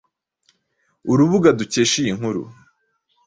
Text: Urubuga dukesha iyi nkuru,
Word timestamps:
Urubuga 1.11 1.49
dukesha 1.59 1.95
iyi 2.03 2.11
nkuru, 2.17 2.41